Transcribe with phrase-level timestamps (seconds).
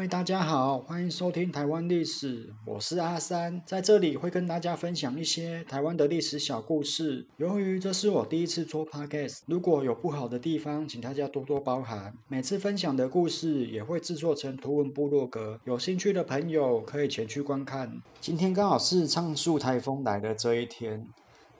[0.00, 7.26] 位大家好，欢迎收听台湾历史，我是阿三，在这里会跟大家分享一些台湾的历史小故事。
[7.36, 12.14] 由于这是我第一次做 podcast，如果有不好的地方，请大家多多包涵。
[12.28, 18.00] 每次分享的故事也会制作成图文部落格，有兴趣的朋友可以前去观看。
[18.22, 21.06] 今天刚好是唱树台风来的这一天，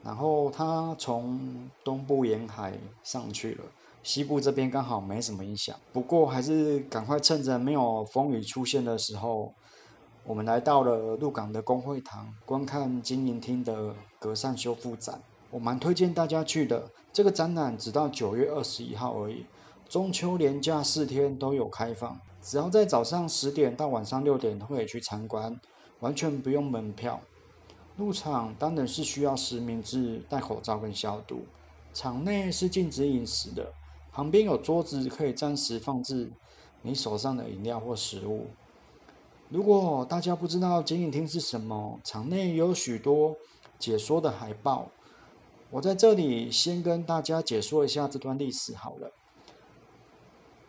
[0.02, 2.72] 然后它从东部沿海
[3.04, 3.64] 上去了。
[4.02, 9.52] 西部这边刚好没什么影响，不过还是赶快趁着没有风雨出现的时候，
[10.24, 15.20] 我们来到了鹿港的公会堂观看金银厅的隔扇修复展。
[15.50, 19.44] 我蛮推荐大家去的，这个展览直到九月二十一号而已，
[19.88, 25.60] 中秋连假四天都有开放，只要在早上十点到晚上六点都可以去参观，
[25.98, 27.20] 完全不用门票。
[27.96, 31.40] 入场当然是需要实名制、戴口罩跟消毒，
[31.92, 33.70] 场内是禁止饮食的。
[34.12, 36.30] 旁边有桌子，可以暂时放置
[36.82, 38.46] 你手上的饮料或食物。
[39.48, 43.36] 如果大家不知道剪影厅是什么，场内有许多
[43.78, 44.88] 解说的海报。
[45.70, 49.12] 我在这里先跟大家解说一下这段历史好了。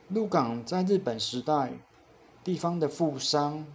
[0.10, 1.74] 鹿港在日本时代，
[2.44, 3.66] 地方的富商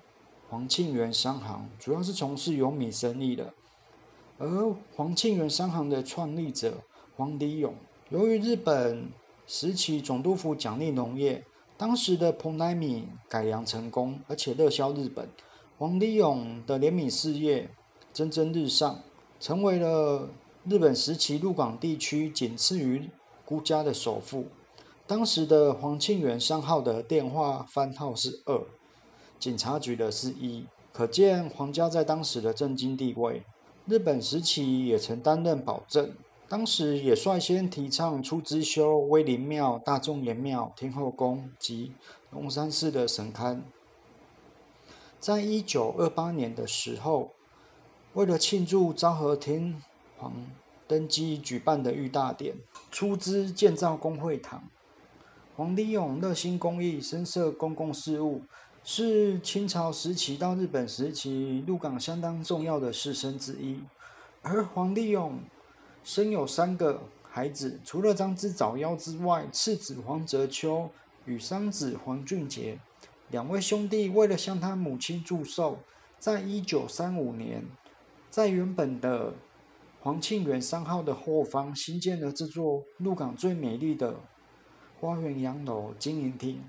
[0.49, 3.55] 黄庆元商行主要是从事油米生意的，
[4.39, 6.83] 而黄庆元商行的创立者
[7.17, 7.75] 黄迪勇，
[8.11, 9.11] 由于日本
[9.47, 11.45] 时期总督府奖励农业，
[11.77, 15.29] 当时的蓬莱米改良成功，而且热销日本。
[15.79, 17.71] 黄立勇的联米事业
[18.13, 18.99] 蒸蒸日上，
[19.39, 20.29] 成为了
[20.65, 23.09] 日本时期鹿港地区仅次于
[23.45, 24.47] 孤家的首富。
[25.07, 28.61] 当时的黄庆元商号的电话番号是二，
[29.39, 33.45] 警察局的是一，可见黄家在当时的政经地位。
[33.85, 36.13] 日本时期也曾担任保证。
[36.49, 41.93] 当时也率先提倡出资修威灵庙、大众爷庙、天后宫及
[42.31, 43.63] 龙山寺的神龛。
[45.19, 47.33] 在一九二八年的时候，
[48.13, 49.83] 为了庆祝昭和天
[50.17, 50.33] 皇
[50.87, 52.55] 登基举办的御大典，
[52.93, 54.69] 出资建造公会堂。
[55.57, 58.43] 黄立勇热心公益，深涉公共事务，
[58.85, 63.81] 是清朝时期到日本时期入港相当重要的士绅之一。
[64.43, 65.41] 而黄立勇。
[66.07, 70.89] 生有三个孩子，除了张之早夭之外，次子黄泽秋
[71.25, 72.79] 与三子黄俊杰
[73.33, 75.81] 两位兄弟，为了向他母亲祝寿，
[76.21, 77.65] 在一九三五年，
[78.31, 79.35] 在原本的
[80.01, 84.15] 黄庆元三号的后方新建了这座鹿港最美丽的
[85.01, 86.63] 花园洋楼金银厅。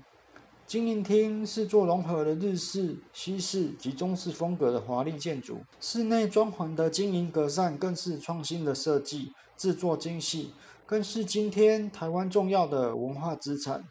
[0.68, 10.52] 金银厅是座融合了日式、西式及中式风格的华丽建筑，室内装潢的金银格扇更是创新的设计，制作精细，
[10.84, 13.82] 更是今天台湾重要的文化资产。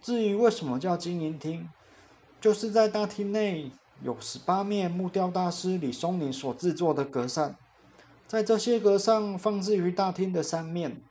[0.00, 1.68] 至于为什么叫金银厅，
[2.40, 3.72] 就是在大厅内
[4.04, 7.56] 有十八面木雕大师李松林所制作的格扇，
[8.28, 11.02] 在这些格扇放置于大厅的三面，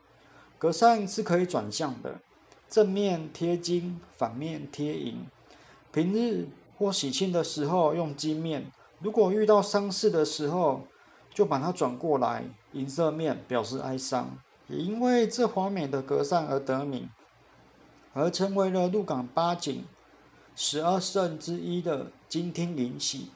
[0.58, 2.22] 格扇是可以转向的。
[2.70, 5.26] 正面贴金，反面贴银。
[5.92, 6.48] 平日
[6.78, 10.82] 或喜庆的时候用金面，如果遇到丧事的时候，
[11.34, 12.44] 就把它转过来，
[12.74, 14.38] 银色面表示哀伤。
[14.68, 17.10] 也因为这华美的格扇而得名，
[18.14, 19.84] 而成为了鹿港八景
[20.56, 23.32] 十二圣之一的金厅银喜。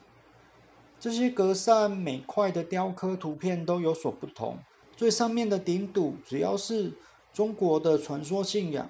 [1.00, 4.58] 这些格扇每块的雕刻图片都有所不同，
[4.96, 6.92] 最上面的顶堵主要是
[7.32, 8.88] 中国的传说信仰。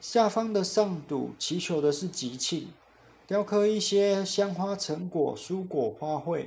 [0.00, 2.68] 下方的上堵祈求的是吉庆，
[3.26, 6.46] 雕刻一些香花、成果、蔬果、花卉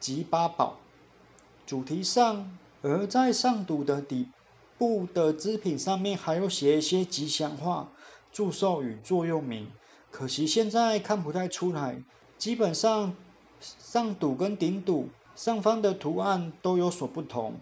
[0.00, 0.78] 及八宝
[1.66, 2.50] 主题上，
[2.80, 4.28] 而在上堵的底
[4.78, 7.90] 部的织品上面还有写一些吉祥话、
[8.32, 9.70] 祝寿与座右铭。
[10.10, 12.02] 可惜现在看不太出来，
[12.38, 13.14] 基本上
[13.60, 17.56] 上堵跟顶堵上方的图案都有所不同，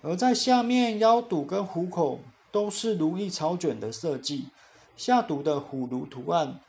[0.00, 2.20] 而在下面腰堵跟虎口
[2.50, 4.46] 都是如意草卷的设计。
[5.00, 6.60] 下堵的虎炉图案，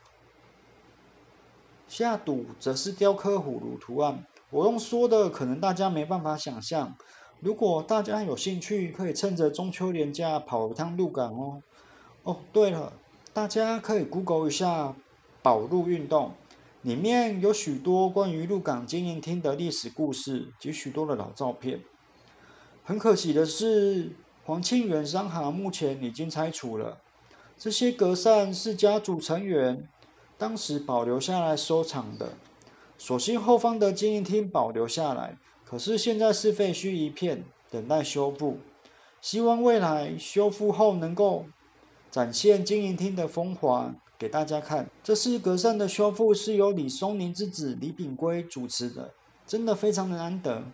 [1.86, 4.24] 下堵则是雕刻虎炉图案。
[4.48, 6.96] 我用说的，可能大家没办法想象。
[7.40, 11.62] 如果大家有兴趣，可以趁着中秋连假跑一趟鹿港哦。
[12.22, 12.94] 哦，对了，
[13.34, 14.96] 大家可以 Google 一下
[15.42, 16.32] 宝路运动，
[16.80, 21.82] 里面有许多关于鹿港经营厅的历史故事及许多的老照片。
[22.82, 24.16] 很可惜的是，
[24.46, 26.96] 黄庆元商行目前已经拆除了。
[27.62, 29.88] 这些格扇是家族成员
[30.36, 32.30] 当时保留下来收藏的，
[32.98, 38.58] 所幸后方的经营厅保留下来，可是现在是废墟一片，等待修复。
[39.20, 41.44] 希望未来修复后能够
[42.10, 44.90] 展现经营厅的风华，给大家看。
[45.04, 49.12] 这次格扇的修复是由李松林之子李炳圭主持的，
[49.46, 50.64] 真的非常的难得。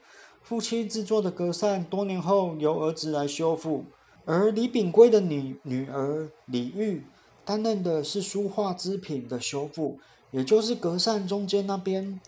[0.43, 3.84] 夫妻制作的格扇，多年后由儿子来修复，
[4.29, 7.03] 而李炳圭的女女儿李玉
[7.47, 9.99] 担任的是书画织品的修复，
[10.33, 12.21] 也就是格扇中间那边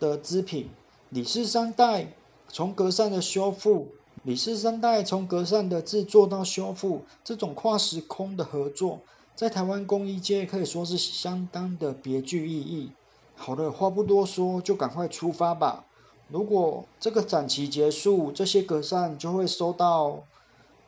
[0.00, 0.70] 的织品。
[1.10, 2.14] 李氏三代
[2.48, 3.88] 从格扇的修复，
[4.22, 9.00] 李氏三代从格扇的制作到修复，这种跨时空的合作，
[9.36, 12.90] 在台湾工艺界可以说是相当的别具意义。
[13.36, 15.84] 好的，话不多说，就赶快出发吧。
[16.28, 20.22] 如果这个展期结束，这些格扇就会收到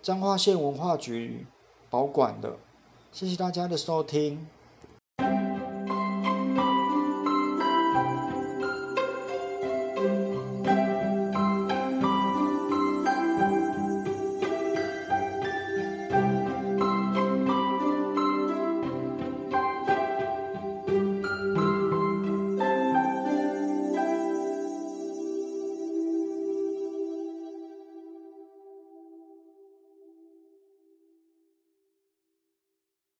[0.06, 1.44] 彰化县文化局
[1.90, 2.58] 保管的。
[3.10, 4.46] 谢谢大家的收听。